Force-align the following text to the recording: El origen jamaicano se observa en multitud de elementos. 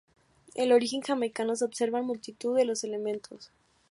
El 0.55 0.71
origen 0.71 1.01
jamaicano 1.03 1.55
se 1.55 1.63
observa 1.63 1.99
en 1.99 2.05
multitud 2.05 2.55
de 2.55 2.63
elementos. 2.63 3.51